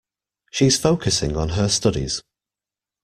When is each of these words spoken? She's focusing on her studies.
She's 0.49 0.79
focusing 0.79 1.37
on 1.37 1.49
her 1.49 1.69
studies. 1.69 2.23